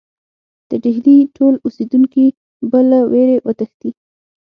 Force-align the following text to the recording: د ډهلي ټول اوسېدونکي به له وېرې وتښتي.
د 0.69 0.71
ډهلي 0.83 1.17
ټول 1.35 1.53
اوسېدونکي 1.65 2.25
به 2.69 2.79
له 2.89 2.99
وېرې 3.11 3.37
وتښتي. 3.45 3.89